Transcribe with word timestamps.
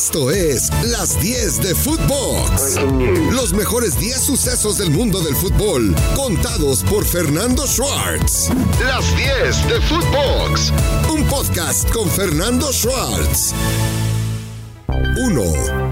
Esto 0.00 0.30
es 0.30 0.70
Las 0.84 1.20
10 1.20 1.60
de 1.60 1.74
Footbox. 1.74 2.76
Los 3.32 3.52
mejores 3.52 3.98
10 3.98 4.20
sucesos 4.20 4.78
del 4.78 4.92
mundo 4.92 5.20
del 5.20 5.34
fútbol, 5.34 5.92
contados 6.14 6.84
por 6.84 7.04
Fernando 7.04 7.66
Schwartz. 7.66 8.48
Las 8.80 9.04
10 9.16 9.68
de 9.68 9.80
Footbox. 9.80 10.72
Un 11.12 11.24
podcast 11.24 11.90
con 11.90 12.08
Fernando 12.08 12.72
Schwartz. 12.72 13.52
1. 15.26 15.87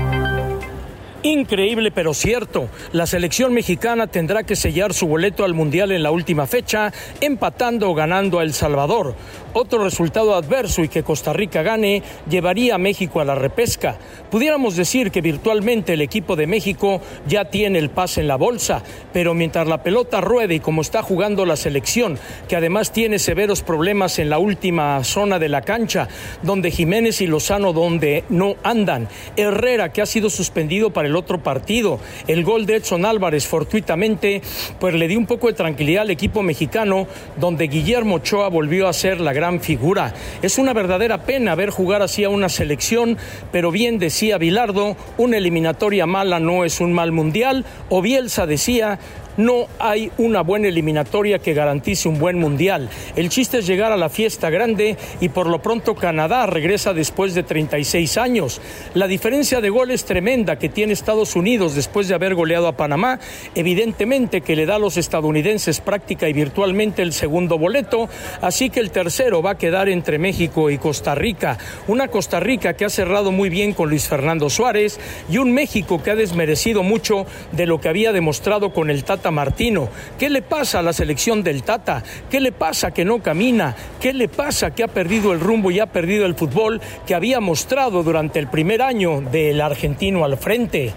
Increíble 1.26 1.90
pero 1.90 2.14
cierto, 2.14 2.68
la 2.92 3.04
selección 3.04 3.52
mexicana 3.52 4.06
tendrá 4.06 4.44
que 4.44 4.54
sellar 4.54 4.94
su 4.94 5.08
boleto 5.08 5.42
al 5.44 5.54
Mundial 5.54 5.90
en 5.90 6.04
la 6.04 6.12
última 6.12 6.46
fecha, 6.46 6.92
empatando 7.20 7.90
o 7.90 7.94
ganando 7.94 8.38
a 8.38 8.44
El 8.44 8.52
Salvador. 8.52 9.16
Otro 9.52 9.82
resultado 9.82 10.36
adverso 10.36 10.84
y 10.84 10.88
que 10.88 11.02
Costa 11.02 11.32
Rica 11.32 11.62
gane 11.62 12.02
llevaría 12.30 12.76
a 12.76 12.78
México 12.78 13.20
a 13.20 13.24
la 13.24 13.34
repesca. 13.34 13.96
Pudiéramos 14.30 14.76
decir 14.76 15.10
que 15.10 15.20
virtualmente 15.20 15.94
el 15.94 16.02
equipo 16.02 16.36
de 16.36 16.46
México 16.46 17.00
ya 17.26 17.46
tiene 17.46 17.80
el 17.80 17.90
pase 17.90 18.20
en 18.20 18.28
la 18.28 18.36
bolsa, 18.36 18.84
pero 19.12 19.34
mientras 19.34 19.66
la 19.66 19.82
pelota 19.82 20.20
ruede 20.20 20.56
y 20.56 20.60
como 20.60 20.82
está 20.82 21.02
jugando 21.02 21.44
la 21.44 21.56
selección, 21.56 22.18
que 22.48 22.54
además 22.54 22.92
tiene 22.92 23.18
severos 23.18 23.62
problemas 23.62 24.20
en 24.20 24.30
la 24.30 24.38
última 24.38 25.02
zona 25.02 25.40
de 25.40 25.48
la 25.48 25.62
cancha, 25.62 26.06
donde 26.42 26.70
Jiménez 26.70 27.20
y 27.20 27.26
Lozano 27.26 27.72
donde 27.72 28.22
no 28.28 28.54
andan, 28.62 29.08
Herrera 29.36 29.90
que 29.90 30.02
ha 30.02 30.06
sido 30.06 30.30
suspendido 30.30 30.90
para 30.90 31.08
el 31.08 31.15
otro 31.16 31.42
partido, 31.42 31.98
el 32.26 32.44
gol 32.44 32.66
de 32.66 32.76
Edson 32.76 33.04
Álvarez 33.04 33.46
fortuitamente, 33.46 34.42
pues 34.78 34.94
le 34.94 35.08
dio 35.08 35.18
un 35.18 35.26
poco 35.26 35.48
de 35.48 35.54
tranquilidad 35.54 36.02
al 36.02 36.10
equipo 36.10 36.42
mexicano, 36.42 37.06
donde 37.36 37.68
Guillermo 37.68 38.16
Ochoa 38.16 38.48
volvió 38.48 38.88
a 38.88 38.92
ser 38.92 39.20
la 39.20 39.32
gran 39.32 39.60
figura. 39.60 40.14
Es 40.42 40.58
una 40.58 40.72
verdadera 40.72 41.24
pena 41.24 41.54
ver 41.54 41.70
jugar 41.70 42.02
así 42.02 42.24
a 42.24 42.28
una 42.28 42.48
selección, 42.48 43.16
pero 43.52 43.70
bien 43.70 43.98
decía 43.98 44.38
Bilardo, 44.38 44.96
una 45.18 45.38
eliminatoria 45.38 46.06
mala 46.06 46.40
no 46.40 46.64
es 46.64 46.80
un 46.80 46.92
mal 46.92 47.12
mundial, 47.12 47.64
o 47.88 48.02
Bielsa 48.02 48.46
decía, 48.46 48.98
no 49.36 49.66
hay 49.78 50.10
una 50.18 50.42
buena 50.42 50.68
eliminatoria 50.68 51.38
que 51.38 51.54
garantice 51.54 52.08
un 52.08 52.18
buen 52.18 52.38
mundial. 52.38 52.88
El 53.14 53.28
chiste 53.28 53.58
es 53.58 53.66
llegar 53.66 53.92
a 53.92 53.96
la 53.96 54.08
fiesta 54.08 54.50
grande 54.50 54.96
y 55.20 55.28
por 55.28 55.46
lo 55.48 55.60
pronto 55.62 55.94
Canadá 55.94 56.46
regresa 56.46 56.92
después 56.92 57.34
de 57.34 57.42
36 57.42 58.18
años. 58.18 58.60
La 58.94 59.06
diferencia 59.06 59.60
de 59.60 59.70
gol 59.70 59.90
es 59.90 60.04
tremenda 60.04 60.58
que 60.58 60.68
tiene 60.68 60.92
Estados 60.92 61.36
Unidos 61.36 61.74
después 61.74 62.08
de 62.08 62.14
haber 62.14 62.34
goleado 62.34 62.68
a 62.68 62.76
Panamá, 62.76 63.18
evidentemente 63.54 64.40
que 64.40 64.56
le 64.56 64.66
da 64.66 64.76
a 64.76 64.78
los 64.78 64.96
estadounidenses 64.96 65.80
práctica 65.80 66.28
y 66.28 66.32
virtualmente 66.32 67.02
el 67.02 67.12
segundo 67.12 67.58
boleto, 67.58 68.08
así 68.40 68.70
que 68.70 68.80
el 68.80 68.90
tercero 68.90 69.42
va 69.42 69.52
a 69.52 69.58
quedar 69.58 69.88
entre 69.88 70.18
México 70.18 70.70
y 70.70 70.78
Costa 70.78 71.14
Rica. 71.14 71.58
Una 71.88 72.08
Costa 72.08 72.40
Rica 72.40 72.74
que 72.74 72.84
ha 72.84 72.90
cerrado 72.90 73.32
muy 73.32 73.48
bien 73.48 73.72
con 73.72 73.90
Luis 73.90 74.08
Fernando 74.08 74.50
Suárez 74.50 74.98
y 75.30 75.38
un 75.38 75.52
México 75.52 76.02
que 76.02 76.10
ha 76.10 76.16
desmerecido 76.16 76.82
mucho 76.82 77.26
de 77.52 77.66
lo 77.66 77.80
que 77.80 77.88
había 77.88 78.12
demostrado 78.12 78.72
con 78.72 78.90
el 78.90 79.04
Tata 79.04 79.25
Martino. 79.30 79.88
¿Qué 80.18 80.30
le 80.30 80.42
pasa 80.42 80.78
a 80.78 80.82
la 80.82 80.92
selección 80.92 81.42
del 81.42 81.62
Tata? 81.62 82.02
¿Qué 82.30 82.40
le 82.40 82.52
pasa 82.52 82.90
que 82.90 83.04
no 83.04 83.22
camina? 83.22 83.74
¿Qué 84.00 84.12
le 84.12 84.28
pasa 84.28 84.70
que 84.70 84.84
ha 84.84 84.88
perdido 84.88 85.32
el 85.32 85.40
rumbo 85.40 85.70
y 85.70 85.80
ha 85.80 85.86
perdido 85.86 86.26
el 86.26 86.34
fútbol 86.34 86.80
que 87.06 87.14
había 87.14 87.40
mostrado 87.40 88.02
durante 88.02 88.38
el 88.38 88.48
primer 88.48 88.82
año 88.82 89.20
del 89.20 89.60
argentino 89.60 90.24
al 90.24 90.36
frente? 90.36 90.94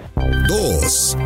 Dos. 0.47 1.17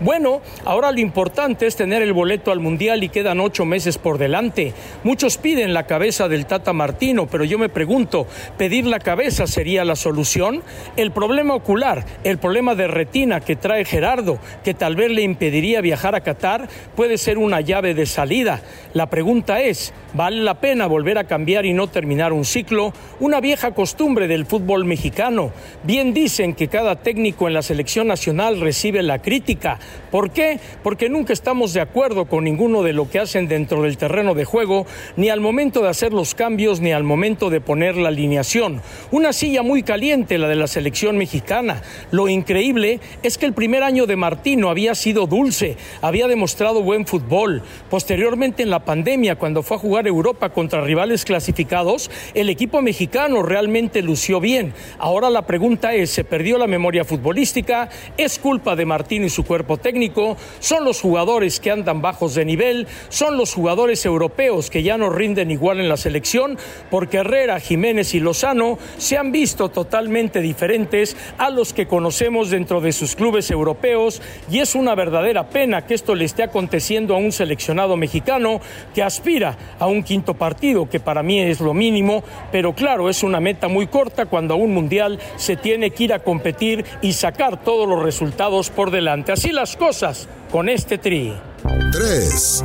Bueno, 0.00 0.42
ahora 0.64 0.92
lo 0.92 1.00
importante 1.00 1.66
es 1.66 1.74
tener 1.74 2.02
el 2.02 2.12
boleto 2.12 2.52
al 2.52 2.60
Mundial 2.60 3.02
y 3.02 3.08
quedan 3.08 3.40
ocho 3.40 3.64
meses 3.64 3.98
por 3.98 4.16
delante. 4.16 4.72
Muchos 5.02 5.38
piden 5.38 5.74
la 5.74 5.86
cabeza 5.86 6.28
del 6.28 6.46
Tata 6.46 6.72
Martino, 6.72 7.26
pero 7.26 7.44
yo 7.44 7.58
me 7.58 7.68
pregunto, 7.68 8.28
¿pedir 8.56 8.86
la 8.86 9.00
cabeza 9.00 9.48
sería 9.48 9.84
la 9.84 9.96
solución? 9.96 10.62
El 10.96 11.10
problema 11.10 11.54
ocular, 11.54 12.06
el 12.22 12.38
problema 12.38 12.76
de 12.76 12.86
retina 12.86 13.40
que 13.40 13.56
trae 13.56 13.84
Gerardo, 13.84 14.38
que 14.62 14.72
tal 14.72 14.94
vez 14.94 15.10
le 15.10 15.22
impediría 15.22 15.80
viajar 15.80 16.14
a 16.14 16.20
Qatar, 16.20 16.68
puede 16.94 17.18
ser 17.18 17.36
una 17.36 17.60
llave 17.60 17.94
de 17.94 18.06
salida. 18.06 18.62
La 18.94 19.10
pregunta 19.10 19.62
es, 19.62 19.92
¿vale 20.14 20.42
la 20.42 20.60
pena 20.60 20.86
volver 20.86 21.18
a 21.18 21.24
cambiar 21.24 21.66
y 21.66 21.72
no 21.72 21.88
terminar 21.88 22.32
un 22.32 22.44
ciclo? 22.44 22.92
Una 23.18 23.40
vieja 23.40 23.72
costumbre 23.72 24.28
del 24.28 24.46
fútbol 24.46 24.84
mexicano. 24.84 25.50
Bien 25.82 26.14
dicen 26.14 26.54
que 26.54 26.68
cada 26.68 26.94
técnico 26.94 27.48
en 27.48 27.54
la 27.54 27.62
selección 27.62 28.06
nacional 28.06 28.60
recibe 28.60 29.02
la 29.02 29.20
crítica 29.20 29.80
¿Por 30.10 30.30
qué? 30.30 30.58
Porque 30.82 31.08
nunca 31.08 31.32
estamos 31.32 31.72
de 31.72 31.80
acuerdo 31.80 32.26
con 32.26 32.44
ninguno 32.44 32.82
de 32.82 32.92
lo 32.92 33.10
que 33.10 33.18
hacen 33.18 33.48
dentro 33.48 33.82
del 33.82 33.96
terreno 33.96 34.34
de 34.34 34.44
juego, 34.44 34.86
ni 35.16 35.28
al 35.28 35.40
momento 35.40 35.82
de 35.82 35.88
hacer 35.88 36.12
los 36.12 36.34
cambios, 36.34 36.80
ni 36.80 36.92
al 36.92 37.04
momento 37.04 37.50
de 37.50 37.60
poner 37.60 37.96
la 37.96 38.08
alineación. 38.08 38.80
Una 39.10 39.32
silla 39.32 39.62
muy 39.62 39.82
caliente, 39.82 40.38
la 40.38 40.48
de 40.48 40.56
la 40.56 40.66
selección 40.66 41.16
mexicana. 41.16 41.82
Lo 42.10 42.28
increíble 42.28 43.00
es 43.22 43.38
que 43.38 43.46
el 43.46 43.52
primer 43.52 43.82
año 43.82 44.06
de 44.06 44.16
Martino 44.16 44.70
había 44.70 44.94
sido 44.94 45.26
dulce, 45.26 45.76
había 46.02 46.28
demostrado 46.28 46.82
buen 46.82 47.06
fútbol. 47.06 47.62
Posteriormente, 47.90 48.62
en 48.62 48.70
la 48.70 48.84
pandemia, 48.84 49.36
cuando 49.36 49.62
fue 49.62 49.76
a 49.76 49.80
jugar 49.80 50.06
Europa 50.06 50.50
contra 50.50 50.82
rivales 50.82 51.24
clasificados, 51.24 52.10
el 52.34 52.50
equipo 52.50 52.82
mexicano 52.82 53.42
realmente 53.42 54.02
lució 54.02 54.40
bien. 54.40 54.74
Ahora 54.98 55.30
la 55.30 55.42
pregunta 55.42 55.94
es, 55.94 56.10
¿se 56.10 56.24
perdió 56.24 56.58
la 56.58 56.66
memoria 56.66 57.04
futbolística? 57.04 57.88
¿Es 58.16 58.38
culpa 58.38 58.76
de 58.76 58.84
Martino 58.84 59.26
y 59.26 59.30
su 59.30 59.44
cuerpo 59.44 59.77
técnico, 59.78 60.36
son 60.60 60.84
los 60.84 61.00
jugadores 61.00 61.60
que 61.60 61.70
andan 61.70 62.02
bajos 62.02 62.34
de 62.34 62.44
nivel, 62.44 62.86
son 63.08 63.36
los 63.36 63.54
jugadores 63.54 64.04
europeos 64.04 64.70
que 64.70 64.82
ya 64.82 64.98
no 64.98 65.10
rinden 65.10 65.50
igual 65.50 65.80
en 65.80 65.88
la 65.88 65.96
selección, 65.96 66.58
porque 66.90 67.18
Herrera, 67.18 67.60
Jiménez 67.60 68.14
y 68.14 68.20
Lozano 68.20 68.78
se 68.96 69.16
han 69.16 69.32
visto 69.32 69.68
totalmente 69.68 70.40
diferentes 70.40 71.16
a 71.38 71.50
los 71.50 71.72
que 71.72 71.86
conocemos 71.86 72.50
dentro 72.50 72.80
de 72.80 72.92
sus 72.92 73.16
clubes 73.16 73.50
europeos 73.50 74.20
y 74.50 74.58
es 74.60 74.74
una 74.74 74.94
verdadera 74.94 75.48
pena 75.48 75.86
que 75.86 75.94
esto 75.94 76.14
le 76.14 76.24
esté 76.24 76.42
aconteciendo 76.42 77.14
a 77.14 77.18
un 77.18 77.32
seleccionado 77.32 77.96
mexicano 77.96 78.60
que 78.94 79.02
aspira 79.02 79.56
a 79.78 79.86
un 79.86 80.02
quinto 80.02 80.34
partido, 80.34 80.88
que 80.88 81.00
para 81.00 81.22
mí 81.22 81.40
es 81.40 81.60
lo 81.60 81.74
mínimo, 81.74 82.22
pero 82.52 82.74
claro, 82.74 83.08
es 83.08 83.22
una 83.22 83.40
meta 83.40 83.68
muy 83.68 83.86
corta 83.86 84.26
cuando 84.26 84.54
a 84.54 84.56
un 84.56 84.74
mundial 84.74 85.18
se 85.36 85.56
tiene 85.56 85.90
que 85.90 86.04
ir 86.04 86.12
a 86.12 86.20
competir 86.20 86.84
y 87.02 87.12
sacar 87.12 87.62
todos 87.62 87.88
los 87.88 88.02
resultados 88.02 88.70
por 88.70 88.90
delante. 88.90 89.32
Así 89.32 89.52
las 89.52 89.67
cosas 89.76 90.28
con 90.50 90.68
este 90.68 90.98
tri. 90.98 91.34
3. 91.92 92.64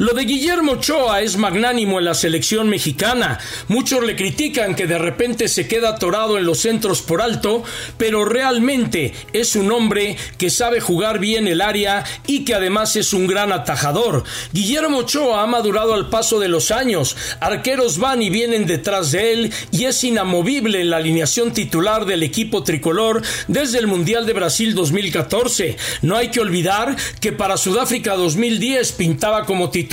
Lo 0.00 0.14
de 0.14 0.24
Guillermo 0.24 0.72
Ochoa 0.72 1.20
es 1.20 1.36
magnánimo 1.36 1.98
en 1.98 2.06
la 2.06 2.14
selección 2.14 2.70
mexicana. 2.70 3.38
Muchos 3.68 4.02
le 4.02 4.16
critican 4.16 4.74
que 4.74 4.86
de 4.86 4.96
repente 4.96 5.46
se 5.46 5.68
queda 5.68 5.90
atorado 5.90 6.38
en 6.38 6.46
los 6.46 6.60
centros 6.60 7.02
por 7.02 7.20
alto, 7.20 7.62
pero 7.98 8.24
realmente 8.24 9.12
es 9.34 9.56
un 9.56 9.70
hombre 9.70 10.16
que 10.38 10.48
sabe 10.48 10.80
jugar 10.80 11.18
bien 11.18 11.46
el 11.46 11.60
área 11.60 12.02
y 12.26 12.46
que 12.46 12.54
además 12.54 12.96
es 12.96 13.12
un 13.12 13.26
gran 13.26 13.52
atajador. 13.52 14.24
Guillermo 14.54 15.00
Ochoa 15.00 15.42
ha 15.42 15.46
madurado 15.46 15.92
al 15.92 16.08
paso 16.08 16.40
de 16.40 16.48
los 16.48 16.70
años. 16.70 17.14
Arqueros 17.38 17.98
van 17.98 18.22
y 18.22 18.30
vienen 18.30 18.64
detrás 18.64 19.12
de 19.12 19.34
él 19.34 19.52
y 19.70 19.84
es 19.84 20.02
inamovible 20.02 20.80
en 20.80 20.88
la 20.88 20.96
alineación 20.96 21.52
titular 21.52 22.06
del 22.06 22.22
equipo 22.22 22.62
tricolor 22.62 23.20
desde 23.48 23.78
el 23.78 23.86
Mundial 23.86 24.24
de 24.24 24.32
Brasil 24.32 24.74
2014. 24.74 25.76
No 26.00 26.16
hay 26.16 26.28
que 26.28 26.40
olvidar 26.40 26.96
que 27.20 27.32
para 27.32 27.58
Sudáfrica 27.58 28.14
2010 28.14 28.92
pintaba 28.92 29.44
como 29.44 29.68
titular 29.68 29.89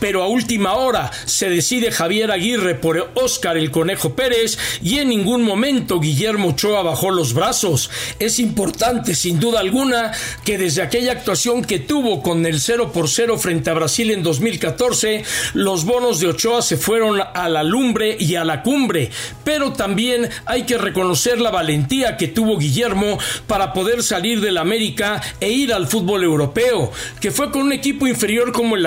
pero 0.00 0.22
a 0.22 0.26
última 0.26 0.74
hora 0.74 1.10
se 1.26 1.50
decide 1.50 1.92
Javier 1.92 2.30
Aguirre 2.30 2.74
por 2.74 3.10
Oscar 3.14 3.58
el 3.58 3.70
Conejo 3.70 4.14
Pérez 4.14 4.58
y 4.82 4.98
en 4.98 5.10
ningún 5.10 5.42
momento 5.42 6.00
Guillermo 6.00 6.50
Ochoa 6.50 6.82
bajó 6.82 7.10
los 7.10 7.34
brazos. 7.34 7.90
Es 8.18 8.38
importante, 8.38 9.14
sin 9.14 9.38
duda 9.38 9.60
alguna, 9.60 10.12
que 10.44 10.56
desde 10.56 10.82
aquella 10.82 11.12
actuación 11.12 11.62
que 11.62 11.78
tuvo 11.78 12.22
con 12.22 12.46
el 12.46 12.60
0 12.60 12.90
por 12.92 13.08
0 13.08 13.38
frente 13.38 13.68
a 13.68 13.74
Brasil 13.74 14.10
en 14.12 14.22
2014, 14.22 15.24
los 15.52 15.84
bonos 15.84 16.20
de 16.20 16.28
Ochoa 16.28 16.62
se 16.62 16.78
fueron 16.78 17.20
a 17.20 17.48
la 17.48 17.62
lumbre 17.62 18.16
y 18.18 18.36
a 18.36 18.44
la 18.44 18.62
cumbre, 18.62 19.10
pero 19.44 19.72
también 19.72 20.28
hay 20.46 20.62
que 20.62 20.78
reconocer 20.78 21.38
la 21.38 21.50
valentía 21.50 22.16
que 22.16 22.28
tuvo 22.28 22.58
Guillermo 22.58 23.18
para 23.46 23.74
poder 23.74 24.02
salir 24.02 24.40
del 24.40 24.56
América 24.56 25.20
e 25.38 25.50
ir 25.50 25.72
al 25.74 25.86
fútbol 25.86 26.24
europeo, 26.24 26.90
que 27.20 27.30
fue 27.30 27.50
con 27.50 27.62
un 27.62 27.72
equipo 27.72 28.06
inferior 28.06 28.52
como 28.52 28.76
el 28.76 28.86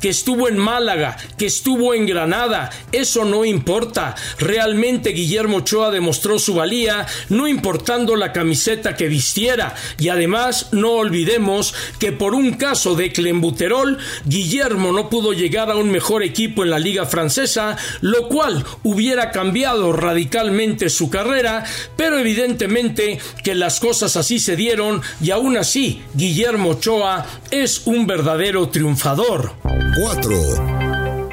Que 0.00 0.08
estuvo 0.08 0.48
en 0.48 0.58
Málaga, 0.58 1.16
que 1.36 1.46
estuvo 1.46 1.94
en 1.94 2.06
Granada, 2.06 2.70
eso 2.92 3.24
no 3.24 3.44
importa. 3.44 4.14
Realmente 4.38 5.10
Guillermo 5.10 5.58
Ochoa 5.58 5.90
demostró 5.90 6.38
su 6.38 6.54
valía, 6.54 7.06
no 7.28 7.46
importando 7.46 8.16
la 8.16 8.32
camiseta 8.32 8.96
que 8.96 9.08
vistiera. 9.08 9.74
Y 9.98 10.08
además, 10.08 10.68
no 10.72 10.92
olvidemos 10.92 11.74
que 11.98 12.12
por 12.12 12.34
un 12.34 12.54
caso 12.54 12.94
de 12.94 13.12
clembuterol, 13.12 13.98
Guillermo 14.24 14.92
no 14.92 15.08
pudo 15.08 15.32
llegar 15.32 15.70
a 15.70 15.76
un 15.76 15.90
mejor 15.90 16.22
equipo 16.22 16.62
en 16.62 16.70
la 16.70 16.78
liga 16.78 17.06
francesa, 17.06 17.76
lo 18.00 18.28
cual 18.28 18.64
hubiera 18.82 19.30
cambiado 19.30 19.92
radicalmente 19.92 20.88
su 20.88 21.10
carrera, 21.10 21.64
pero 21.96 22.18
evidentemente 22.18 23.18
que 23.42 23.54
las 23.54 23.80
cosas 23.80 24.16
así 24.16 24.38
se 24.38 24.56
dieron 24.56 25.02
y 25.20 25.30
aún 25.30 25.56
así 25.56 26.02
Guillermo 26.14 26.70
Ochoa 26.70 27.26
es 27.50 27.82
un 27.86 28.06
verdadero 28.06 28.68
triunfador. 28.68 29.33
4. 29.42 31.30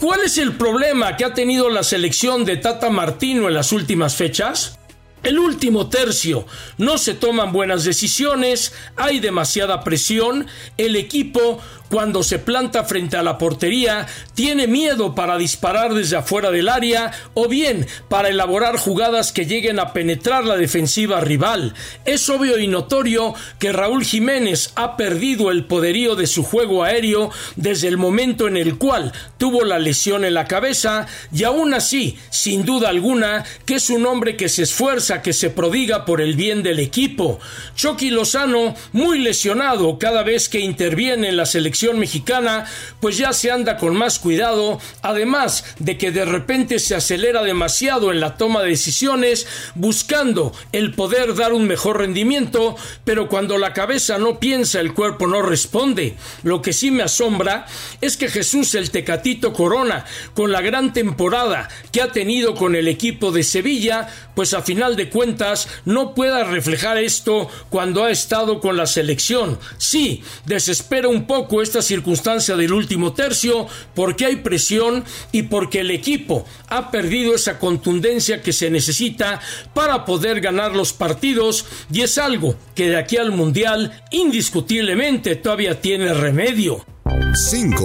¿Cuál 0.00 0.20
es 0.24 0.38
el 0.38 0.56
problema 0.56 1.16
que 1.16 1.24
ha 1.24 1.34
tenido 1.34 1.68
la 1.70 1.82
selección 1.82 2.44
de 2.44 2.56
Tata 2.56 2.90
Martino 2.90 3.48
en 3.48 3.54
las 3.54 3.72
últimas 3.72 4.16
fechas? 4.16 4.78
El 5.22 5.38
último 5.38 5.88
tercio, 5.88 6.46
no 6.78 6.96
se 6.96 7.14
toman 7.14 7.52
buenas 7.52 7.84
decisiones, 7.84 8.72
hay 8.96 9.18
demasiada 9.18 9.82
presión, 9.82 10.46
el 10.76 10.94
equipo 10.94 11.60
cuando 11.88 12.22
se 12.22 12.38
planta 12.38 12.84
frente 12.84 13.16
a 13.16 13.22
la 13.22 13.38
portería, 13.38 14.06
tiene 14.34 14.66
miedo 14.66 15.14
para 15.14 15.38
disparar 15.38 15.94
desde 15.94 16.16
afuera 16.16 16.50
del 16.50 16.68
área 16.68 17.12
o 17.34 17.48
bien 17.48 17.86
para 18.08 18.28
elaborar 18.28 18.76
jugadas 18.76 19.32
que 19.32 19.46
lleguen 19.46 19.78
a 19.78 19.92
penetrar 19.92 20.44
la 20.44 20.56
defensiva 20.56 21.20
rival. 21.20 21.74
Es 22.04 22.28
obvio 22.28 22.58
y 22.58 22.66
notorio 22.66 23.34
que 23.58 23.72
Raúl 23.72 24.04
Jiménez 24.04 24.72
ha 24.74 24.96
perdido 24.96 25.50
el 25.50 25.64
poderío 25.64 26.14
de 26.14 26.26
su 26.26 26.42
juego 26.42 26.84
aéreo 26.84 27.30
desde 27.56 27.88
el 27.88 27.96
momento 27.96 28.46
en 28.48 28.56
el 28.56 28.76
cual 28.76 29.12
tuvo 29.38 29.64
la 29.64 29.78
lesión 29.78 30.24
en 30.24 30.34
la 30.34 30.46
cabeza 30.46 31.06
y 31.32 31.44
aún 31.44 31.72
así, 31.74 32.18
sin 32.30 32.64
duda 32.64 32.90
alguna, 32.90 33.44
que 33.64 33.76
es 33.76 33.88
un 33.90 34.04
hombre 34.06 34.36
que 34.36 34.48
se 34.48 34.64
esfuerza, 34.64 35.22
que 35.22 35.32
se 35.32 35.50
prodiga 35.50 36.04
por 36.04 36.20
el 36.20 36.34
bien 36.34 36.62
del 36.62 36.80
equipo. 36.80 37.40
Chucky 37.74 38.10
Lozano, 38.10 38.74
muy 38.92 39.18
lesionado 39.20 39.98
cada 39.98 40.22
vez 40.22 40.48
que 40.48 40.60
interviene 40.60 41.28
en 41.28 41.36
la 41.36 41.46
selección 41.46 41.77
mexicana, 41.96 42.66
pues 43.00 43.16
ya 43.16 43.32
se 43.32 43.50
anda 43.50 43.76
con 43.76 43.96
más 43.96 44.18
cuidado, 44.18 44.80
además 45.02 45.64
de 45.78 45.96
que 45.96 46.10
de 46.10 46.24
repente 46.24 46.78
se 46.78 46.94
acelera 46.94 47.42
demasiado 47.42 48.10
en 48.10 48.20
la 48.20 48.36
toma 48.36 48.62
de 48.62 48.70
decisiones, 48.70 49.46
buscando 49.74 50.52
el 50.72 50.94
poder 50.94 51.34
dar 51.34 51.52
un 51.52 51.66
mejor 51.66 51.98
rendimiento, 51.98 52.76
pero 53.04 53.28
cuando 53.28 53.58
la 53.58 53.72
cabeza 53.72 54.18
no 54.18 54.38
piensa, 54.38 54.80
el 54.80 54.94
cuerpo 54.94 55.26
no 55.26 55.42
responde. 55.42 56.16
Lo 56.42 56.62
que 56.62 56.72
sí 56.72 56.90
me 56.90 57.02
asombra 57.02 57.66
es 58.00 58.16
que 58.16 58.28
Jesús 58.28 58.74
el 58.74 58.90
Tecatito 58.90 59.52
Corona, 59.52 60.04
con 60.34 60.52
la 60.52 60.60
gran 60.60 60.92
temporada 60.92 61.68
que 61.92 62.02
ha 62.02 62.12
tenido 62.12 62.54
con 62.54 62.74
el 62.74 62.88
equipo 62.88 63.30
de 63.30 63.42
Sevilla, 63.42 64.08
pues 64.34 64.54
a 64.54 64.62
final 64.62 64.96
de 64.96 65.08
cuentas 65.10 65.68
no 65.84 66.14
pueda 66.14 66.44
reflejar 66.44 66.98
esto 66.98 67.48
cuando 67.70 68.04
ha 68.04 68.10
estado 68.10 68.60
con 68.60 68.76
la 68.76 68.86
selección. 68.86 69.58
Sí, 69.78 70.22
desespera 70.46 71.08
un 71.08 71.26
poco 71.26 71.62
esta 71.68 71.82
circunstancia 71.82 72.56
del 72.56 72.72
último 72.72 73.12
tercio 73.12 73.66
porque 73.94 74.24
hay 74.24 74.36
presión 74.36 75.04
y 75.32 75.42
porque 75.42 75.80
el 75.80 75.90
equipo 75.90 76.46
ha 76.68 76.90
perdido 76.90 77.34
esa 77.34 77.58
contundencia 77.58 78.40
que 78.40 78.54
se 78.54 78.70
necesita 78.70 79.40
para 79.74 80.06
poder 80.06 80.40
ganar 80.40 80.74
los 80.74 80.94
partidos 80.94 81.66
y 81.92 82.00
es 82.00 82.16
algo 82.16 82.56
que 82.74 82.88
de 82.88 82.96
aquí 82.96 83.18
al 83.18 83.32
Mundial 83.32 84.02
indiscutiblemente 84.10 85.36
todavía 85.36 85.80
tiene 85.80 86.14
remedio. 86.14 86.86
5. 87.34 87.84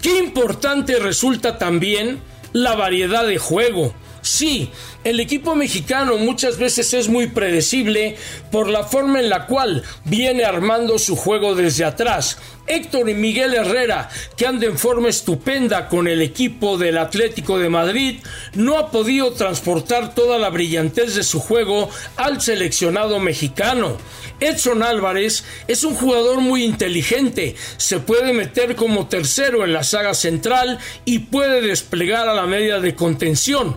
Qué 0.00 0.18
importante 0.18 0.98
resulta 0.98 1.58
también 1.58 2.18
la 2.52 2.74
variedad 2.74 3.24
de 3.24 3.38
juego. 3.38 3.94
Sí, 4.22 4.70
el 5.02 5.18
equipo 5.18 5.56
mexicano 5.56 6.16
muchas 6.16 6.56
veces 6.56 6.94
es 6.94 7.08
muy 7.08 7.26
predecible 7.26 8.16
por 8.52 8.68
la 8.68 8.84
forma 8.84 9.18
en 9.18 9.28
la 9.28 9.46
cual 9.46 9.82
viene 10.04 10.44
armando 10.44 10.96
su 11.00 11.16
juego 11.16 11.56
desde 11.56 11.84
atrás. 11.84 12.38
Héctor 12.68 13.10
y 13.10 13.14
Miguel 13.14 13.52
Herrera, 13.54 14.08
que 14.36 14.46
anda 14.46 14.66
en 14.66 14.78
forma 14.78 15.08
estupenda 15.08 15.88
con 15.88 16.06
el 16.06 16.22
equipo 16.22 16.78
del 16.78 16.98
Atlético 16.98 17.58
de 17.58 17.68
Madrid, 17.68 18.20
no 18.54 18.78
ha 18.78 18.92
podido 18.92 19.32
transportar 19.32 20.14
toda 20.14 20.38
la 20.38 20.50
brillantez 20.50 21.16
de 21.16 21.24
su 21.24 21.40
juego 21.40 21.90
al 22.16 22.40
seleccionado 22.40 23.18
mexicano. 23.18 23.96
Edson 24.38 24.84
Álvarez 24.84 25.42
es 25.66 25.82
un 25.82 25.96
jugador 25.96 26.40
muy 26.40 26.62
inteligente, 26.62 27.56
se 27.76 27.98
puede 27.98 28.32
meter 28.32 28.76
como 28.76 29.08
tercero 29.08 29.64
en 29.64 29.72
la 29.72 29.82
saga 29.82 30.14
central 30.14 30.78
y 31.04 31.18
puede 31.18 31.60
desplegar 31.60 32.28
a 32.28 32.34
la 32.34 32.46
media 32.46 32.78
de 32.78 32.94
contención 32.94 33.76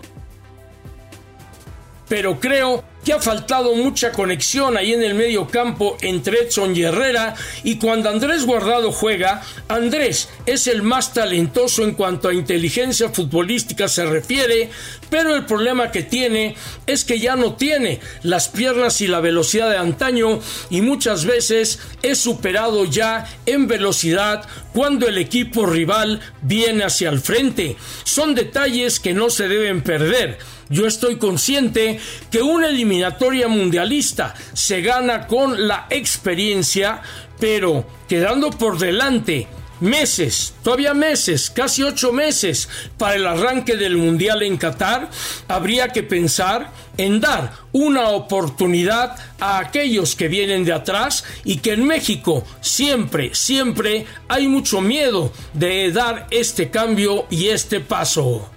pero 2.07 2.39
creo 2.39 2.83
que 3.03 3.13
ha 3.13 3.19
faltado 3.19 3.75
mucha 3.75 4.11
conexión 4.11 4.77
ahí 4.77 4.93
en 4.93 5.03
el 5.03 5.13
medio 5.13 5.47
campo 5.47 5.95
entre 6.01 6.39
Edson 6.39 6.75
y 6.75 6.81
Herrera 6.81 7.35
y 7.63 7.77
cuando 7.77 8.09
Andrés 8.09 8.45
Guardado 8.45 8.91
juega, 8.91 9.43
Andrés 9.67 10.27
es 10.47 10.65
el 10.65 10.81
más 10.81 11.13
talentoso 11.13 11.83
en 11.83 11.93
cuanto 11.93 12.27
a 12.27 12.33
inteligencia 12.33 13.09
futbolística 13.09 13.87
se 13.87 14.05
refiere, 14.05 14.71
pero 15.09 15.35
el 15.35 15.45
problema 15.45 15.91
que 15.91 16.03
tiene 16.03 16.55
es 16.87 17.05
que 17.05 17.19
ya 17.19 17.35
no 17.35 17.55
tiene 17.55 17.99
las 18.23 18.49
piernas 18.49 19.01
y 19.01 19.07
la 19.07 19.19
velocidad 19.19 19.69
de 19.69 19.77
antaño 19.77 20.39
y 20.69 20.81
muchas 20.81 21.25
veces 21.25 21.79
es 22.01 22.17
superado 22.17 22.85
ya 22.85 23.25
en 23.45 23.67
velocidad 23.67 24.47
cuando 24.73 25.07
el 25.07 25.17
equipo 25.17 25.65
rival 25.65 26.19
viene 26.41 26.83
hacia 26.83 27.09
el 27.09 27.19
frente. 27.19 27.77
Son 28.03 28.35
detalles 28.35 28.99
que 28.99 29.13
no 29.13 29.29
se 29.29 29.47
deben 29.47 29.81
perder. 29.81 30.37
Yo 30.69 30.87
estoy 30.87 31.17
consciente 31.17 31.99
que 32.31 32.41
una 32.41 32.69
eliminatoria 32.69 33.47
mundialista 33.47 34.33
se 34.53 34.81
gana 34.81 35.27
con 35.27 35.67
la 35.67 35.85
experiencia, 35.89 37.01
pero 37.39 37.85
quedando 38.07 38.49
por 38.49 38.79
delante 38.79 39.47
meses, 39.85 40.53
todavía 40.63 40.93
meses, 40.93 41.49
casi 41.49 41.83
ocho 41.83 42.11
meses 42.11 42.67
para 42.97 43.15
el 43.15 43.25
arranque 43.25 43.77
del 43.77 43.97
Mundial 43.97 44.43
en 44.43 44.57
Qatar, 44.57 45.09
habría 45.47 45.89
que 45.89 46.03
pensar 46.03 46.71
en 46.97 47.19
dar 47.19 47.53
una 47.71 48.09
oportunidad 48.09 49.15
a 49.39 49.59
aquellos 49.59 50.15
que 50.15 50.27
vienen 50.27 50.65
de 50.65 50.73
atrás 50.73 51.23
y 51.43 51.57
que 51.57 51.73
en 51.73 51.85
México 51.85 52.43
siempre, 52.61 53.33
siempre 53.33 54.05
hay 54.27 54.47
mucho 54.47 54.81
miedo 54.81 55.31
de 55.53 55.91
dar 55.91 56.27
este 56.31 56.69
cambio 56.69 57.27
y 57.29 57.47
este 57.47 57.79
paso. 57.79 58.49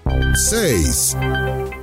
6. 0.50 1.16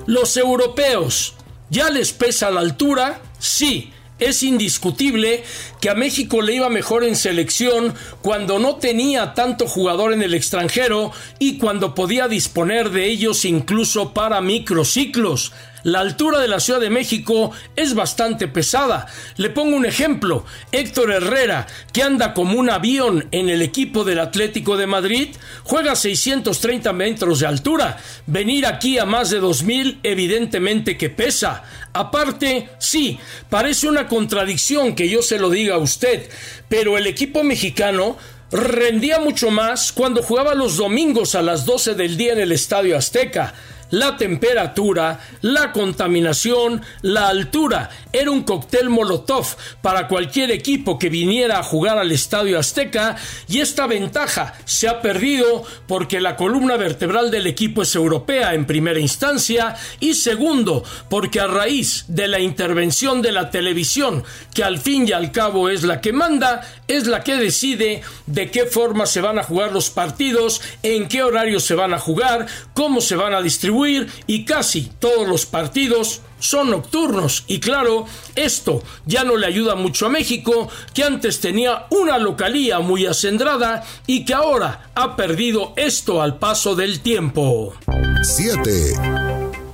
Los 0.08 0.38
europeos, 0.38 1.36
¿ya 1.70 1.90
les 1.90 2.12
pesa 2.14 2.50
la 2.52 2.62
altura? 2.62 3.22
Sí, 3.40 3.92
es 4.20 4.44
indiscutible 4.44 5.44
que 5.82 5.90
a 5.90 5.96
México 5.96 6.42
le 6.42 6.56
iba 6.56 6.70
mejor 6.70 7.04
en 7.04 7.16
selección 7.16 7.94
cuando 8.22 8.60
no 8.60 8.76
tenía 8.78 9.34
tanto 9.34 9.68
jugador 9.68 10.14
en 10.14 10.24
el 10.24 10.34
extranjero 10.34 11.12
y 11.40 11.58
cuando 11.58 11.96
podía 11.96 12.28
disponer 12.28 12.92
de 12.92 13.06
ellos 13.06 13.46
incluso 13.46 14.14
para 14.14 14.42
microciclos. 14.42 15.52
La 15.86 16.00
altura 16.00 16.40
de 16.40 16.48
la 16.48 16.60
Ciudad 16.60 16.80
de 16.80 16.90
México 16.90 17.52
es 17.76 17.94
bastante 17.94 18.48
pesada. 18.48 19.06
Le 19.38 19.52
pongo 19.52 19.76
un 19.76 19.86
ejemplo. 19.86 20.44
Héctor 20.72 21.12
Herrera, 21.12 21.68
que 21.94 22.02
anda 22.02 22.34
como 22.34 22.58
un 22.58 22.72
avión 22.72 23.28
en 23.30 23.50
el 23.50 23.62
equipo 23.62 24.04
del 24.04 24.18
Atlético 24.18 24.78
de 24.78 24.88
Madrid, 24.88 25.36
juega 25.64 25.96
630 25.96 26.92
metros 26.92 27.40
de 27.40 27.46
altura. 27.46 27.98
Venir 28.26 28.66
aquí 28.66 28.98
a 28.98 29.06
más 29.06 29.30
de 29.30 29.40
2000 29.40 30.00
evidentemente 30.02 30.98
que 30.98 31.12
pesa. 31.12 31.62
Aparte, 31.94 32.68
sí, 32.80 33.20
parece 33.52 33.88
una 33.88 34.08
contradicción 34.08 34.96
que 34.96 35.08
yo 35.08 35.22
se 35.22 35.38
lo 35.38 35.52
diga 35.52 35.76
a 35.76 35.78
usted, 35.78 36.28
pero 36.68 36.98
el 36.98 37.06
equipo 37.06 37.44
mexicano 37.44 38.18
rendía 38.52 39.20
mucho 39.20 39.52
más 39.52 39.92
cuando 39.92 40.24
jugaba 40.24 40.56
los 40.56 40.78
domingos 40.78 41.36
a 41.36 41.44
las 41.44 41.64
12 41.64 41.94
del 41.94 42.18
día 42.18 42.34
en 42.34 42.40
el 42.40 42.52
Estadio 42.54 42.98
Azteca 42.98 43.54
la 43.96 44.18
temperatura, 44.18 45.22
la 45.42 45.72
contaminación, 45.72 46.82
la 47.02 47.30
altura. 47.30 47.90
Era 48.12 48.30
un 48.30 48.44
cóctel 48.44 48.90
molotov 48.90 49.46
para 49.82 50.10
cualquier 50.10 50.52
equipo 50.52 51.00
que 51.00 51.10
viniera 51.10 51.60
a 51.60 51.64
jugar 51.64 51.98
al 51.98 52.12
Estadio 52.12 52.60
Azteca 52.60 53.16
y 53.48 53.62
esta 53.62 53.88
ventaja 53.88 54.54
se 54.66 54.90
ha 54.90 55.02
perdido 55.02 55.64
porque 55.88 56.20
la 56.20 56.36
columna 56.36 56.76
vertebral 56.76 57.32
del 57.32 57.48
equipo 57.48 57.84
es 57.84 57.96
europea 57.96 58.54
en 58.54 58.66
primera 58.66 59.00
instancia 59.00 59.76
y 60.02 60.16
segundo 60.16 60.84
porque 61.10 61.40
a 61.40 61.48
raíz 61.48 62.04
de 62.10 62.28
la 62.28 62.42
intervención 62.42 63.22
de 63.22 63.32
la 63.32 63.50
televisión 63.50 64.26
que 64.54 64.66
al 64.66 64.80
fin 64.80 65.08
y 65.08 65.14
al 65.14 65.32
cabo 65.32 65.70
es 65.70 65.84
la 65.84 66.02
que 66.02 66.12
manda, 66.12 66.68
es 66.90 67.08
la 67.08 67.24
que 67.24 67.38
decide 67.38 68.02
de 68.26 68.52
qué 68.52 68.66
forma 68.66 69.06
se 69.06 69.22
van 69.22 69.40
a 69.40 69.44
jugar 69.44 69.72
los 69.72 69.90
partidos, 69.90 70.62
en 70.84 71.08
qué 71.08 71.24
horario 71.24 71.62
se 71.62 71.76
van 71.76 71.94
a 71.94 72.00
jugar, 72.00 72.48
cómo 72.74 73.00
se 73.00 73.16
van 73.16 73.34
a 73.34 73.42
distribuir 73.42 73.85
y 73.88 74.46
casi 74.46 74.92
todos 75.00 75.28
los 75.28 75.46
partidos 75.46 76.22
son 76.40 76.70
nocturnos 76.70 77.44
y 77.48 77.60
claro, 77.60 78.06
esto 78.36 78.84
ya 79.06 79.24
no 79.24 79.36
le 79.38 79.48
ayuda 79.48 79.76
mucho 79.76 80.06
a 80.06 80.10
México, 80.10 80.70
que 80.94 81.04
antes 81.04 81.40
tenía 81.40 81.88
una 81.90 82.18
localía 82.18 82.80
muy 82.80 83.06
acendrada 83.06 83.84
y 84.06 84.26
que 84.26 84.34
ahora 84.34 84.92
ha 84.96 85.16
perdido 85.16 85.74
esto 85.76 86.22
al 86.22 86.38
paso 86.38 86.76
del 86.76 87.00
tiempo. 87.00 87.74
7. 88.22 88.94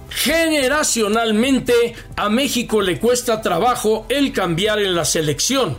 Generacionalmente 0.10 1.96
a 2.16 2.30
México 2.30 2.82
le 2.82 3.00
cuesta 3.00 3.42
trabajo 3.42 4.06
el 4.10 4.32
cambiar 4.34 4.80
en 4.80 4.96
la 4.96 5.06
selección. 5.06 5.78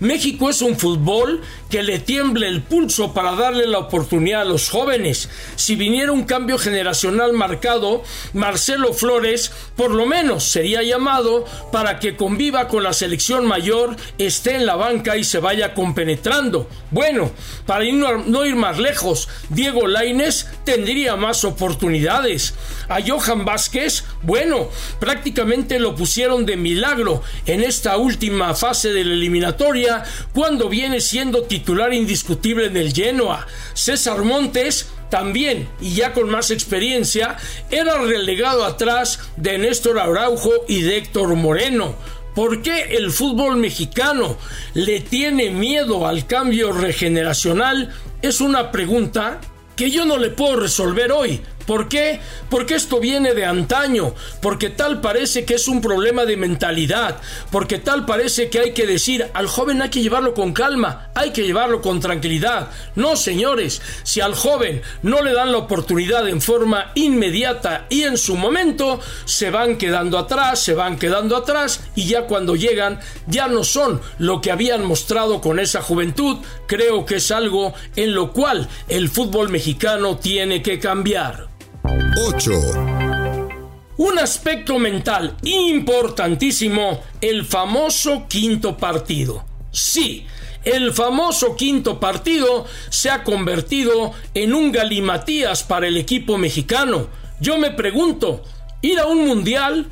México 0.00 0.50
es 0.50 0.60
un 0.60 0.76
fútbol 0.76 1.40
que 1.74 1.82
le 1.82 1.98
tiemble 1.98 2.46
el 2.46 2.62
pulso 2.62 3.12
para 3.14 3.34
darle 3.34 3.66
la 3.66 3.80
oportunidad 3.80 4.42
a 4.42 4.44
los 4.44 4.68
jóvenes. 4.68 5.28
Si 5.56 5.74
viniera 5.74 6.12
un 6.12 6.22
cambio 6.22 6.56
generacional 6.56 7.32
marcado, 7.32 8.04
Marcelo 8.32 8.92
Flores 8.92 9.50
por 9.74 9.90
lo 9.90 10.06
menos 10.06 10.44
sería 10.44 10.84
llamado 10.84 11.44
para 11.72 11.98
que 11.98 12.14
conviva 12.14 12.68
con 12.68 12.84
la 12.84 12.92
selección 12.92 13.44
mayor, 13.46 13.96
esté 14.18 14.54
en 14.54 14.66
la 14.66 14.76
banca 14.76 15.16
y 15.16 15.24
se 15.24 15.40
vaya 15.40 15.74
compenetrando. 15.74 16.68
Bueno, 16.92 17.32
para 17.66 17.84
no 17.84 18.44
ir 18.44 18.54
más 18.54 18.78
lejos, 18.78 19.28
Diego 19.48 19.88
Laines 19.88 20.46
tendría 20.64 21.16
más 21.16 21.42
oportunidades. 21.42 22.54
A 22.88 23.00
Johan 23.04 23.44
Vázquez, 23.44 24.04
bueno, 24.22 24.68
prácticamente 25.00 25.80
lo 25.80 25.96
pusieron 25.96 26.46
de 26.46 26.56
milagro 26.56 27.24
en 27.46 27.64
esta 27.64 27.96
última 27.96 28.54
fase 28.54 28.92
de 28.92 29.04
la 29.04 29.14
eliminatoria 29.14 30.04
cuando 30.32 30.68
viene 30.68 31.00
siendo 31.00 31.42
titular 31.42 31.63
indiscutible 31.92 32.66
en 32.66 32.76
el 32.76 32.92
Genoa. 32.92 33.46
César 33.74 34.22
Montes 34.22 34.88
también, 35.10 35.68
y 35.80 35.94
ya 35.94 36.12
con 36.12 36.28
más 36.28 36.50
experiencia, 36.50 37.36
era 37.70 37.98
relegado 37.98 38.64
atrás 38.64 39.20
de 39.36 39.58
Néstor 39.58 39.98
Araujo 39.98 40.50
y 40.68 40.82
de 40.82 40.96
Héctor 40.96 41.34
Moreno. 41.36 41.94
¿Por 42.34 42.62
qué 42.62 42.96
el 42.96 43.12
fútbol 43.12 43.56
mexicano 43.56 44.36
le 44.74 45.00
tiene 45.00 45.50
miedo 45.50 46.08
al 46.08 46.26
cambio 46.26 46.72
regeneracional? 46.72 47.94
Es 48.22 48.40
una 48.40 48.72
pregunta 48.72 49.40
que 49.76 49.90
yo 49.90 50.04
no 50.04 50.18
le 50.18 50.30
puedo 50.30 50.56
resolver 50.56 51.12
hoy, 51.12 51.40
¿Por 51.66 51.88
qué? 51.88 52.20
Porque 52.50 52.74
esto 52.74 53.00
viene 53.00 53.34
de 53.34 53.46
antaño, 53.46 54.14
porque 54.42 54.68
tal 54.68 55.00
parece 55.00 55.44
que 55.44 55.54
es 55.54 55.66
un 55.66 55.80
problema 55.80 56.24
de 56.24 56.36
mentalidad, 56.36 57.20
porque 57.50 57.78
tal 57.78 58.04
parece 58.04 58.50
que 58.50 58.60
hay 58.60 58.74
que 58.74 58.86
decir 58.86 59.30
al 59.32 59.46
joven 59.46 59.80
hay 59.80 59.88
que 59.88 60.02
llevarlo 60.02 60.34
con 60.34 60.52
calma, 60.52 61.10
hay 61.14 61.30
que 61.30 61.42
llevarlo 61.42 61.80
con 61.80 62.00
tranquilidad. 62.00 62.70
No, 62.96 63.16
señores, 63.16 63.80
si 64.02 64.20
al 64.20 64.34
joven 64.34 64.82
no 65.02 65.22
le 65.22 65.32
dan 65.32 65.52
la 65.52 65.58
oportunidad 65.58 66.28
en 66.28 66.42
forma 66.42 66.92
inmediata 66.94 67.86
y 67.88 68.02
en 68.02 68.18
su 68.18 68.36
momento, 68.36 69.00
se 69.24 69.50
van 69.50 69.78
quedando 69.78 70.18
atrás, 70.18 70.60
se 70.60 70.74
van 70.74 70.98
quedando 70.98 71.36
atrás 71.36 71.80
y 71.94 72.06
ya 72.06 72.26
cuando 72.26 72.56
llegan 72.56 73.00
ya 73.26 73.48
no 73.48 73.64
son 73.64 74.02
lo 74.18 74.40
que 74.42 74.52
habían 74.52 74.84
mostrado 74.84 75.40
con 75.40 75.58
esa 75.58 75.80
juventud. 75.80 76.38
Creo 76.66 77.06
que 77.06 77.16
es 77.16 77.30
algo 77.30 77.72
en 77.96 78.14
lo 78.14 78.32
cual 78.32 78.68
el 78.88 79.08
fútbol 79.08 79.48
mexicano 79.48 79.63
tiene 80.20 80.60
que 80.60 80.78
cambiar. 80.78 81.48
8. 82.28 82.52
Un 83.96 84.18
aspecto 84.18 84.78
mental 84.78 85.36
importantísimo, 85.42 87.00
el 87.20 87.46
famoso 87.46 88.26
quinto 88.28 88.76
partido. 88.76 89.44
Sí, 89.70 90.26
el 90.64 90.92
famoso 90.92 91.56
quinto 91.56 91.98
partido 91.98 92.66
se 92.90 93.08
ha 93.08 93.24
convertido 93.24 94.12
en 94.34 94.52
un 94.52 94.70
galimatías 94.70 95.62
para 95.62 95.86
el 95.86 95.96
equipo 95.96 96.36
mexicano. 96.36 97.08
Yo 97.40 97.56
me 97.56 97.70
pregunto, 97.70 98.42
¿ir 98.82 98.98
a 98.98 99.06
un 99.06 99.26
mundial 99.26 99.86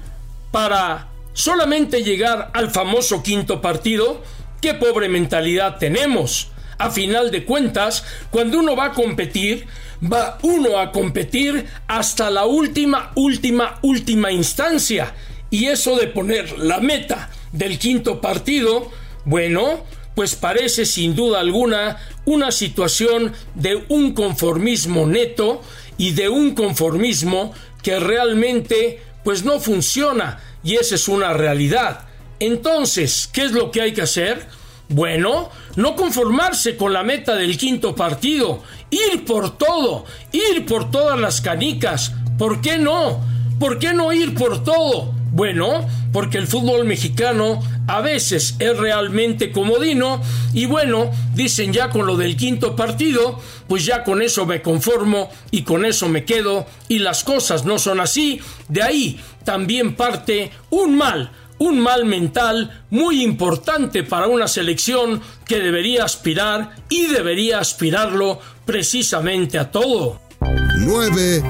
para 0.51 1.09
solamente 1.33 2.03
llegar 2.03 2.51
al 2.53 2.71
famoso 2.71 3.23
quinto 3.23 3.63
partido? 3.63 4.23
¿Qué 4.61 4.75
pobre 4.75 5.09
mentalidad 5.09 5.79
tenemos? 5.79 6.53
A 6.79 6.91
final 6.91 7.31
de 7.31 7.45
cuentas, 7.45 8.05
cuando 8.31 8.59
uno 8.59 8.75
va 8.75 8.87
a 8.87 8.93
competir, 8.93 9.67
va 10.03 10.39
uno 10.43 10.79
a 10.79 10.91
competir 10.91 11.67
hasta 11.87 12.31
la 12.31 12.47
última, 12.47 13.13
última, 13.15 13.79
última 13.83 14.33
instancia. 14.33 15.15
Y 15.51 15.67
eso 15.67 15.97
de 15.97 16.09
poner 16.09 16.59
la 16.59 16.81
meta 16.81 17.31
del 17.53 17.79
quinto 17.79 18.21
partido, 18.21 18.91
bueno, 19.25 19.85
pues 20.15 20.35
parece 20.35 20.85
sin 20.85 21.15
duda 21.15 21.41
alguna 21.41 21.99
una 22.25 22.51
situación 22.51 23.33
de 23.55 23.85
un 23.89 24.13
conformismo 24.13 25.07
neto 25.07 25.63
y 25.97 26.13
de 26.13 26.29
un 26.29 26.55
conformismo 26.55 27.53
que 27.83 27.99
realmente 27.99 29.01
pues 29.25 29.45
no 29.45 29.61
funciona 29.61 30.41
y 30.65 30.77
esa 30.77 30.95
es 30.95 31.09
una 31.09 31.33
realidad. 31.33 32.07
Entonces, 32.41 33.29
¿qué 33.33 33.43
es 33.43 33.53
lo 33.53 33.71
que 33.71 33.83
hay 33.83 33.93
que 33.93 34.03
hacer? 34.03 34.47
Bueno, 34.89 35.51
no 35.77 35.97
conformarse 35.97 36.77
con 36.77 36.93
la 36.93 37.03
meta 37.03 37.35
del 37.35 37.57
quinto 37.57 37.95
partido, 37.95 38.63
ir 38.91 39.25
por 39.25 39.57
todo, 39.57 40.05
ir 40.33 40.67
por 40.67 40.91
todas 40.91 41.19
las 41.19 41.41
canicas. 41.41 42.13
¿Por 42.39 42.61
qué 42.61 42.79
no? 42.79 43.21
¿Por 43.59 43.79
qué 43.79 43.95
no 43.95 44.13
ir 44.13 44.35
por 44.35 44.63
todo? 44.65 45.15
Bueno, 45.33 45.89
porque 46.13 46.37
el 46.37 46.47
fútbol 46.47 46.85
mexicano 46.85 47.63
a 47.87 48.03
veces 48.03 48.57
es 48.59 48.77
realmente 48.77 49.51
comodino 49.51 50.21
y 50.53 50.67
bueno, 50.67 51.11
dicen 51.35 51.73
ya 51.73 51.89
con 51.89 52.07
lo 52.07 52.17
del 52.17 52.37
quinto 52.37 52.77
partido, 52.77 53.41
pues 53.67 53.87
ya 53.87 54.05
con 54.05 54.21
eso 54.21 54.45
me 54.45 54.61
conformo 54.61 55.31
y 55.51 55.63
con 55.63 55.87
eso 55.87 56.09
me 56.09 56.25
quedo 56.25 56.67
y 56.89 56.99
las 56.99 57.25
cosas 57.25 57.65
no 57.65 57.79
son 57.79 58.01
así. 58.01 58.41
De 58.69 58.83
ahí 58.83 59.21
también 59.45 59.95
parte 59.97 60.51
un 60.69 60.97
mal 60.97 61.31
un 61.63 61.79
mal 61.79 62.05
mental 62.05 62.83
muy 62.91 63.23
importante 63.23 64.03
para 64.03 64.27
una 64.27 64.49
selección 64.49 65.21
que 65.47 65.61
debería 65.61 66.05
aspirar 66.05 66.75
y 66.89 67.07
debería 67.07 67.61
aspirarlo 67.61 68.41
precisamente 68.65 69.59
a 69.59 69.71
todo. 69.71 70.21
9. 70.41 71.43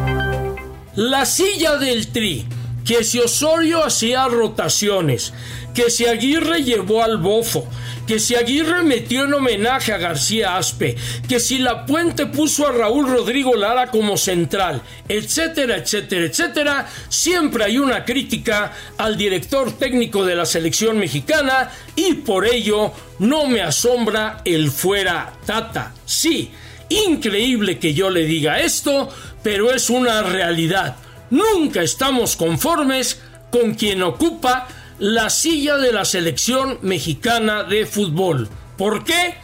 La 0.96 1.24
silla 1.24 1.76
del 1.78 2.08
tri, 2.08 2.46
que 2.84 3.04
si 3.04 3.20
Osorio 3.20 3.84
hacía 3.84 4.26
rotaciones, 4.28 5.32
que 5.74 5.90
si 5.90 6.06
Aguirre 6.06 6.62
llevó 6.62 7.02
al 7.02 7.18
bofo, 7.18 7.66
que 8.06 8.18
si 8.18 8.34
Aguirre 8.34 8.82
metió 8.82 9.24
en 9.24 9.34
homenaje 9.34 9.92
a 9.92 9.98
García 9.98 10.56
Aspe, 10.56 10.96
que 11.28 11.40
si 11.40 11.58
La 11.58 11.86
Puente 11.86 12.26
puso 12.26 12.66
a 12.66 12.72
Raúl 12.72 13.08
Rodrigo 13.08 13.54
Lara 13.54 13.88
como 13.88 14.16
central, 14.16 14.82
etcétera, 15.08 15.76
etcétera, 15.76 16.26
etcétera, 16.26 16.88
siempre 17.08 17.64
hay 17.64 17.78
una 17.78 18.04
crítica 18.04 18.72
al 18.98 19.16
director 19.16 19.72
técnico 19.78 20.24
de 20.24 20.36
la 20.36 20.46
selección 20.46 20.98
mexicana 20.98 21.70
y 21.96 22.14
por 22.14 22.46
ello 22.46 22.92
no 23.18 23.46
me 23.46 23.62
asombra 23.62 24.42
el 24.44 24.70
fuera 24.70 25.32
Tata. 25.46 25.94
Sí, 26.04 26.50
increíble 26.88 27.78
que 27.78 27.94
yo 27.94 28.10
le 28.10 28.24
diga 28.24 28.60
esto, 28.60 29.08
pero 29.42 29.72
es 29.72 29.90
una 29.90 30.22
realidad. 30.22 30.96
Nunca 31.32 31.80
estamos 31.80 32.36
conformes 32.36 33.18
con 33.50 33.72
quien 33.72 34.02
ocupa 34.02 34.68
la 34.98 35.30
silla 35.30 35.78
de 35.78 35.90
la 35.90 36.04
selección 36.04 36.78
mexicana 36.82 37.64
de 37.64 37.86
fútbol. 37.86 38.50
¿Por 38.76 39.02
qué? 39.02 39.36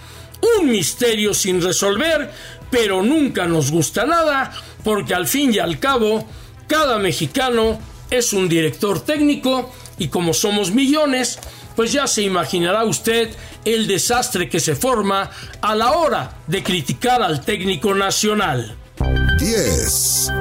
Un 0.59 0.71
misterio 0.71 1.33
sin 1.33 1.63
resolver, 1.63 2.31
pero 2.71 3.03
nunca 3.03 3.47
nos 3.47 3.71
gusta 3.71 4.05
nada, 4.05 4.53
porque 4.85 5.15
al 5.15 5.27
fin 5.27 5.55
y 5.55 5.61
al 5.61 5.79
cabo, 5.79 6.29
cada 6.67 6.99
mexicano 6.99 7.81
es 8.11 8.35
un 8.35 8.51
director 8.51 9.01
técnico 9.01 9.73
y 9.97 10.09
como 10.09 10.35
somos 10.35 10.71
millones, 10.71 11.39
pues 11.75 11.91
ya 11.91 12.07
se 12.07 12.21
imaginará 12.21 12.85
usted 12.85 13.31
el 13.65 13.87
desastre 13.87 14.51
que 14.51 14.61
se 14.61 14.77
forma 14.77 15.31
a 15.63 15.75
la 15.75 15.93
hora 15.93 16.37
de 16.49 16.63
criticar 16.63 17.23
al 17.23 17.41
técnico 17.41 17.95
nacional. 17.95 18.77
10. 19.39 20.33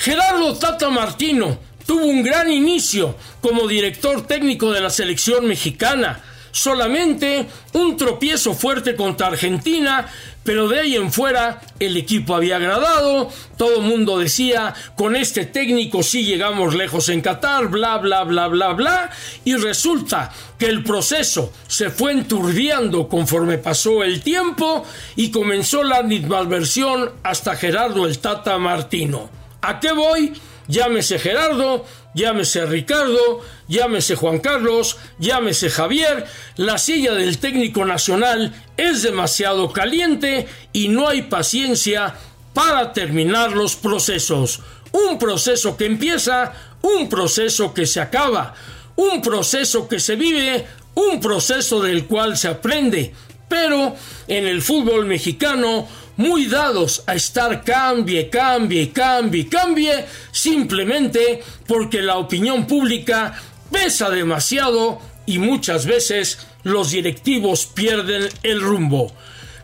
Gerardo 0.00 0.56
Tata 0.56 0.88
Martino 0.88 1.58
tuvo 1.84 2.06
un 2.06 2.22
gran 2.22 2.50
inicio 2.50 3.16
como 3.42 3.68
director 3.68 4.26
técnico 4.26 4.72
de 4.72 4.80
la 4.80 4.88
selección 4.88 5.46
mexicana. 5.46 6.22
Solamente 6.52 7.46
un 7.74 7.98
tropiezo 7.98 8.54
fuerte 8.54 8.96
contra 8.96 9.26
Argentina, 9.26 10.08
pero 10.42 10.68
de 10.68 10.80
ahí 10.80 10.96
en 10.96 11.12
fuera 11.12 11.60
el 11.78 11.98
equipo 11.98 12.34
había 12.34 12.56
agradado, 12.56 13.28
todo 13.58 13.82
mundo 13.82 14.18
decía, 14.18 14.72
con 14.96 15.16
este 15.16 15.44
técnico 15.44 16.02
sí 16.02 16.24
llegamos 16.24 16.74
lejos 16.74 17.10
en 17.10 17.20
Qatar, 17.20 17.68
bla, 17.68 17.98
bla, 17.98 18.24
bla, 18.24 18.48
bla, 18.48 18.72
bla, 18.72 19.10
y 19.44 19.54
resulta 19.56 20.32
que 20.58 20.64
el 20.64 20.82
proceso 20.82 21.52
se 21.68 21.90
fue 21.90 22.12
enturbiando 22.12 23.06
conforme 23.06 23.58
pasó 23.58 24.02
el 24.02 24.22
tiempo 24.22 24.82
y 25.14 25.30
comenzó 25.30 25.82
la 25.82 25.98
animadversión 25.98 27.10
hasta 27.22 27.54
Gerardo 27.54 28.06
el 28.06 28.18
Tata 28.18 28.56
Martino. 28.56 29.39
¿A 29.62 29.80
qué 29.80 29.92
voy? 29.92 30.32
llámese 30.70 31.18
Gerardo, 31.18 31.84
llámese 32.14 32.64
Ricardo, 32.64 33.40
llámese 33.68 34.14
Juan 34.14 34.38
Carlos, 34.38 34.96
llámese 35.18 35.68
Javier, 35.68 36.26
la 36.56 36.78
silla 36.78 37.12
del 37.14 37.38
técnico 37.38 37.84
nacional 37.84 38.54
es 38.76 39.02
demasiado 39.02 39.72
caliente 39.72 40.46
y 40.72 40.88
no 40.88 41.08
hay 41.08 41.22
paciencia 41.22 42.14
para 42.54 42.92
terminar 42.92 43.52
los 43.52 43.76
procesos. 43.76 44.60
Un 44.92 45.18
proceso 45.18 45.76
que 45.76 45.86
empieza, 45.86 46.52
un 46.82 47.08
proceso 47.08 47.74
que 47.74 47.86
se 47.86 48.00
acaba, 48.00 48.54
un 48.96 49.20
proceso 49.22 49.88
que 49.88 50.00
se 50.00 50.16
vive, 50.16 50.66
un 50.94 51.20
proceso 51.20 51.80
del 51.80 52.06
cual 52.06 52.36
se 52.36 52.48
aprende. 52.48 53.14
Pero 53.50 53.96
en 54.28 54.46
el 54.46 54.62
fútbol 54.62 55.06
mexicano 55.06 55.88
muy 56.16 56.46
dados 56.46 57.02
a 57.06 57.14
estar 57.14 57.64
cambie, 57.64 58.30
cambie, 58.30 58.92
cambie, 58.92 59.48
cambie, 59.48 60.06
simplemente 60.30 61.42
porque 61.66 62.00
la 62.00 62.16
opinión 62.18 62.66
pública 62.66 63.34
pesa 63.72 64.08
demasiado 64.08 65.00
y 65.26 65.38
muchas 65.38 65.84
veces 65.84 66.46
los 66.62 66.90
directivos 66.92 67.66
pierden 67.66 68.28
el 68.42 68.60
rumbo. 68.60 69.12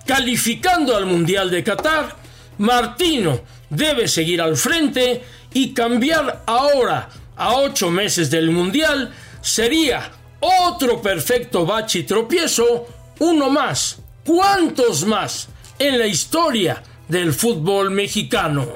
calificando 0.07 0.97
al 0.97 1.05
Mundial 1.05 1.51
de 1.51 1.65
Qatar, 1.65 2.17
Martino 2.59 3.41
debe 3.71 4.09
seguir 4.09 4.41
al 4.41 4.57
frente 4.57 5.23
y 5.53 5.75
cambiar 5.75 6.45
ahora 6.47 7.09
a 7.37 7.57
ocho 7.57 7.91
meses 7.91 8.31
del 8.31 8.51
Mundial 8.51 9.13
sería 9.41 10.11
otro 10.41 11.03
perfecto 11.03 11.67
bache 11.67 12.01
y 12.01 12.03
tropiezo, 12.05 12.87
uno 13.19 13.51
más, 13.51 13.97
¿cuántos 14.25 15.05
más 15.05 15.49
en 15.79 15.99
la 15.99 16.07
historia 16.07 16.83
del 17.09 17.33
fútbol 17.33 17.91
mexicano? 17.91 18.67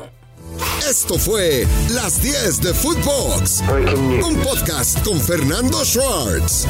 Esto 0.89 1.19
fue 1.19 1.67
Las 1.91 2.23
10 2.23 2.63
de 2.63 2.75
Footbox, 2.75 3.63
un 4.25 4.37
podcast 4.43 5.03
con 5.05 5.21
Fernando 5.21 5.85
Schwartz. 5.85 6.67